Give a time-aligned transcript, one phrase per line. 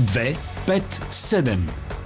[0.00, 0.36] 2,
[0.66, 1.58] 5, 7.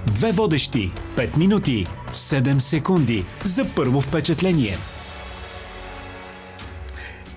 [0.05, 0.91] Две водещи.
[1.15, 1.87] 5 минути.
[2.11, 3.25] 7 секунди.
[3.43, 4.77] За първо впечатление.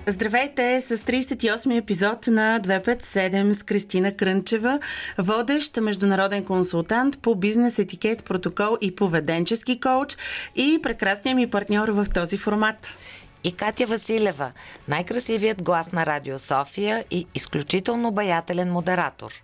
[0.07, 4.79] Здравейте с 38 епизод на 257 с Кристина Крънчева,
[5.17, 10.17] водещ международен консултант по бизнес етикет, протокол и поведенчески коуч
[10.55, 12.97] и прекрасният ми партньор в този формат.
[13.43, 14.51] И Катя Василева,
[14.87, 19.31] най-красивият глас на Радио София и изключително обаятелен модератор–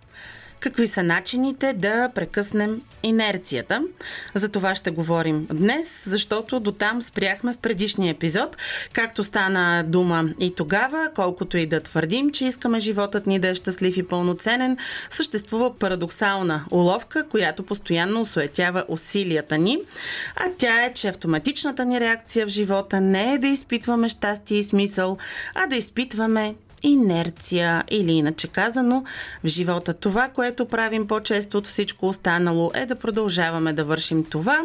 [0.60, 3.82] какви са начините да прекъснем инерцията.
[4.34, 8.56] За това ще говорим днес, защото до там спряхме в предишния епизод.
[8.92, 13.54] Както стана дума и тогава, колкото и да твърдим, че искаме животът ни да е
[13.54, 14.76] щастлив и пълноценен,
[15.10, 19.78] съществува парадоксална уловка, която постоянно осуетява усилията ни.
[20.36, 24.64] А тя е, че автоматичната ни реакция в живота не е да изпитваме щастие и
[24.64, 25.18] смисъл,
[25.54, 29.04] а да изпитваме инерция или иначе казано
[29.44, 29.94] в живота.
[29.94, 34.60] Това, което правим по-често от всичко останало е да продължаваме да вършим това,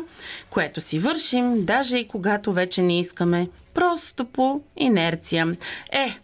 [0.49, 5.57] което си вършим, даже и когато вече не искаме, просто по инерция.
[5.91, 6.15] Е,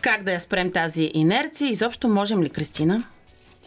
[0.00, 1.70] как да я спрем тази инерция?
[1.70, 3.04] Изобщо можем ли, Кристина?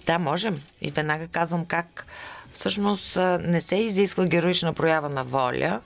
[0.06, 0.62] Да, можем.
[0.82, 2.06] И веднага казвам как
[2.54, 5.82] всъщност не се изисква героична проява на воля,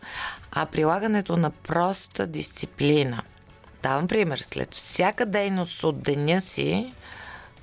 [0.52, 3.22] а прилагането на проста дисциплина.
[3.84, 4.38] Давам пример.
[4.38, 6.94] След всяка дейност от деня си,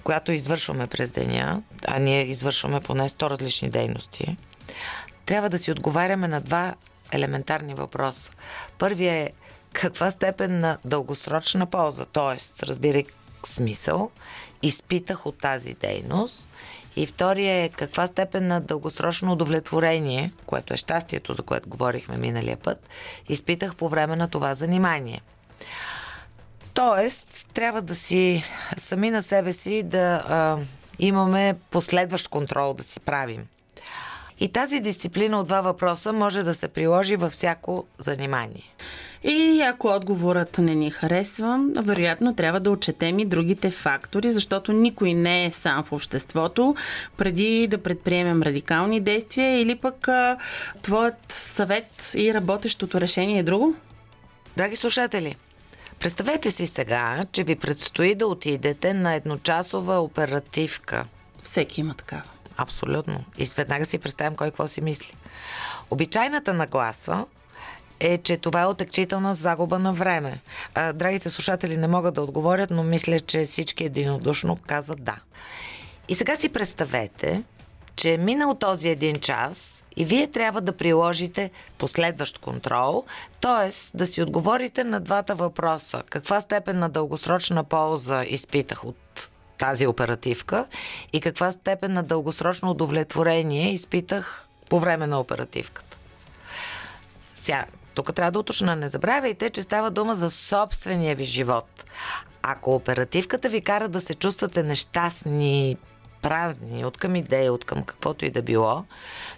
[0.05, 4.37] която извършваме през деня, а ние извършваме поне 100 различни дейности,
[5.27, 6.75] трябва да си отговаряме на два
[7.13, 8.31] елементарни въпроса.
[8.79, 9.33] Първият е
[9.73, 12.65] каква степен на дългосрочна полза, т.е.
[12.67, 13.05] разбирай
[13.47, 14.11] смисъл,
[14.63, 16.51] изпитах от тази дейност.
[16.97, 22.57] И втория е каква степен на дългосрочно удовлетворение, което е щастието, за което говорихме миналия
[22.57, 22.89] път,
[23.29, 25.21] изпитах по време на това занимание.
[26.79, 28.45] Тоест, трябва да си
[28.77, 30.59] сами на себе си да а,
[30.99, 33.47] имаме последващ контрол да си правим.
[34.41, 38.75] И тази дисциплина от два въпроса може да се приложи във всяко занимание.
[39.25, 45.15] И ако отговорът не ни харесва, вероятно трябва да отчетем и другите фактори, защото никой
[45.15, 46.77] не е сам в обществото,
[47.17, 50.37] преди да предприемем радикални действия или пък а,
[50.83, 53.75] твоят съвет и работещото решение е друго?
[54.57, 55.37] Драги слушатели,
[56.01, 61.05] Представете си сега, че ви предстои да отидете на едночасова оперативка.
[61.43, 62.23] Всеки има такава.
[62.57, 63.25] Абсолютно.
[63.39, 65.13] И веднага си представям кой какво си мисли.
[65.91, 67.25] Обичайната нагласа
[68.01, 70.41] е, че това е отекчителна загуба на време.
[70.75, 75.17] А, драгите слушатели не могат да отговорят, но мисля, че всички единодушно казват да.
[76.09, 77.43] И сега си представете,
[77.99, 83.05] че е минал този един час и вие трябва да приложите последващ контрол,
[83.41, 83.97] т.е.
[83.97, 86.03] да си отговорите на двата въпроса.
[86.11, 90.67] Каква степен на дългосрочна полза изпитах от тази оперативка
[91.13, 95.97] и каква степен на дългосрочно удовлетворение изпитах по време на оперативката.
[97.35, 101.85] Сега, тук трябва да уточна, не забравяйте, че става дума за собствения ви живот.
[102.43, 105.77] Ако оперативката ви кара да се чувствате нещастни,
[106.23, 108.85] празни, от към идея, от към каквото и да било,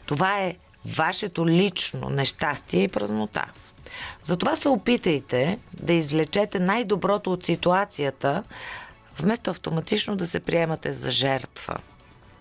[0.07, 3.45] това е вашето лично нещастие и празнота.
[4.23, 8.43] Затова се опитайте да извлечете най-доброто от ситуацията,
[9.19, 11.77] вместо автоматично да се приемате за жертва.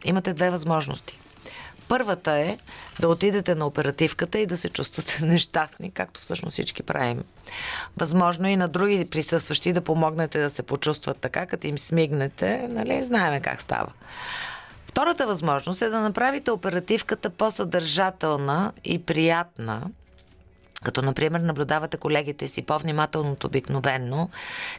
[0.05, 1.19] Имате две възможности.
[1.89, 2.57] Първата е
[2.99, 7.23] да отидете на оперативката и да се чувствате нещастни, както всъщност всички правим.
[7.97, 13.03] Възможно и на други присъстващи да помогнете да се почувстват така, като им смигнете, нали,
[13.03, 13.91] знаеме как става.
[14.87, 19.81] Втората възможност е да направите оперативката по-съдържателна и приятна,
[20.83, 24.29] като, например, наблюдавате колегите си по-внимателно от обикновенно,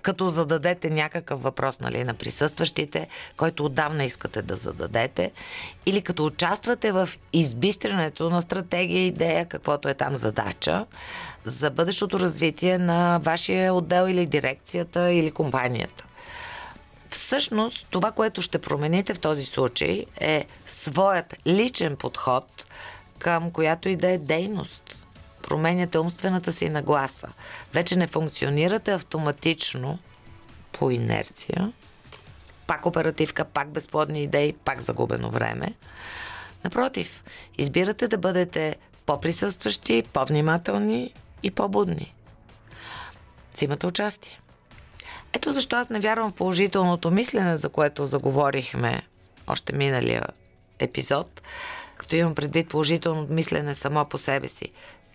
[0.02, 5.32] като зададете някакъв въпрос нали, на присъстващите, който отдавна искате да зададете,
[5.86, 10.86] или като участвате в избистрянето на стратегия, идея, каквото е там задача,
[11.44, 16.04] за бъдещото развитие на вашия отдел или дирекцията или компанията.
[17.10, 22.64] Всъщност, това, което ще промените в този случай е своят личен подход
[23.18, 24.99] към която и да е дейност
[25.50, 27.28] променяте умствената си нагласа.
[27.74, 29.98] Вече не функционирате автоматично
[30.72, 31.72] по инерция.
[32.66, 35.74] Пак оперативка, пак безплодни идеи, пак загубено време.
[36.64, 37.24] Напротив,
[37.58, 38.76] избирате да бъдете
[39.06, 42.14] по-присъстващи, по-внимателни и по-будни.
[43.54, 44.40] Взимате участие.
[45.32, 49.02] Ето защо аз не вярвам в положителното мислене, за което заговорихме
[49.46, 50.26] още миналия
[50.78, 51.42] епизод,
[51.96, 54.72] като имам предвид положително мислене само по себе си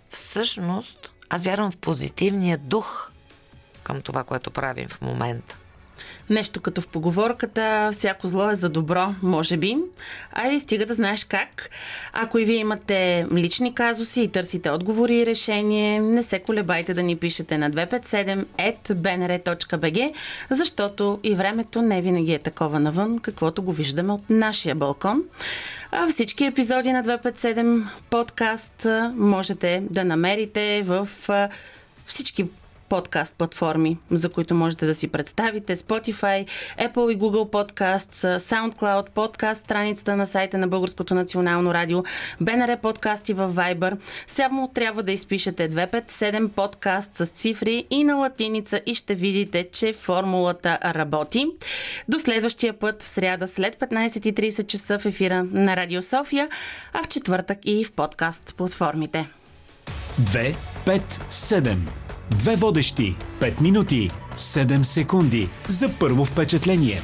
[0.09, 3.11] всъщност аз вярвам в позитивния дух
[3.83, 5.55] към това, което правим в момента.
[6.29, 9.77] Нещо като в поговорката, всяко зло е за добро, може би.
[10.31, 11.69] А и стига да знаеш как.
[12.13, 17.03] Ако и вие имате лични казуси и търсите отговори и решение, не се колебайте да
[17.03, 20.13] ни пишете на 257.bnr.bg,
[20.49, 25.23] защото и времето не винаги е такова навън, каквото го виждаме от нашия балкон.
[25.97, 31.09] А всички епизоди на 257 подкаст можете да намерите в
[32.05, 32.45] всички
[32.89, 35.75] подкаст платформи, за които можете да си представите.
[35.75, 36.47] Spotify,
[36.79, 42.03] Apple и Google Podcasts, SoundCloud, подкаст, страницата на сайта на Българското национално радио,
[42.41, 43.97] БНР подкасти в Viber.
[44.27, 49.93] Само трябва да изпишете 257 подкаст с цифри и на латиница и ще видите, че
[49.93, 51.47] формулата работи.
[52.07, 56.49] До следващия път в сряда след 15.30 часа в ефира на Радио София,
[56.93, 59.27] а в четвъртък и в подкаст платформите.
[60.21, 60.55] 2,
[60.85, 61.01] 5,
[61.31, 62.04] 7.
[62.29, 67.01] Две водещи, 5 минути, 7 секунди за първо впечатление.